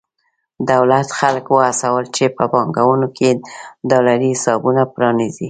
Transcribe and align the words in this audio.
دولت 0.71 1.07
خلک 1.19 1.45
وهڅول 1.49 2.03
چې 2.15 2.25
په 2.35 2.43
بانکونو 2.53 3.07
کې 3.17 3.29
ډالري 3.89 4.31
حسابونه 4.35 4.81
پرانېزي. 4.93 5.39